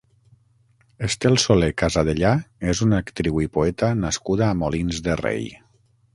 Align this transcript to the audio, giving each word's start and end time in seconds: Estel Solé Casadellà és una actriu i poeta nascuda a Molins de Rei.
Estel 1.07 1.37
Solé 1.43 1.69
Casadellà 1.81 2.31
és 2.73 2.81
una 2.87 3.03
actriu 3.05 3.39
i 3.45 3.49
poeta 3.59 3.91
nascuda 4.01 4.49
a 4.49 4.59
Molins 4.65 5.05
de 5.11 5.21
Rei. 5.25 5.49